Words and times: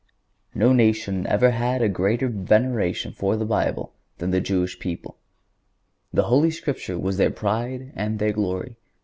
No 0.55 0.73
nation 0.73 1.27
ever 1.27 1.51
had 1.51 1.83
a 1.83 1.87
greater 1.87 2.27
veneration 2.27 3.11
for 3.13 3.35
the 3.35 3.45
Bible 3.45 3.93
than 4.17 4.31
the 4.31 4.41
Jewish 4.41 4.79
people. 4.79 5.17
The 6.11 6.23
Holy 6.23 6.49
Scripture 6.49 6.97
was 6.97 7.17
their 7.17 7.29
pride 7.29 7.91
and 7.95 8.17
their 8.17 8.33
glory. 8.33 8.77